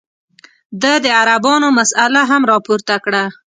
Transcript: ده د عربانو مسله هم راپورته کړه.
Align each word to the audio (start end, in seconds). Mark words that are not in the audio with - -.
ده 0.81 0.93
د 1.03 1.05
عربانو 1.19 1.67
مسله 1.77 2.21
هم 2.31 2.41
راپورته 2.51 2.95
کړه. 3.05 3.23